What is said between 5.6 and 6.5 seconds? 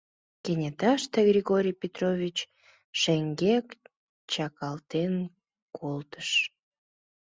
колтыш: